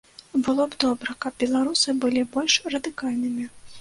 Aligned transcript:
Было 0.45 0.63
б 0.71 0.79
добра, 0.83 1.13
каб 1.25 1.37
беларусы 1.43 1.95
былі 2.07 2.27
больш 2.37 2.57
радыкальнымі. 2.77 3.45